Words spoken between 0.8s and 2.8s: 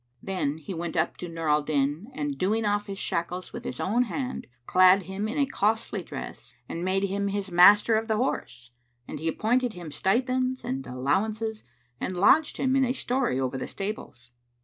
up to Nur al Din and, doing